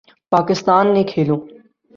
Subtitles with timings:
[0.31, 1.37] پاکستان نے کھیلو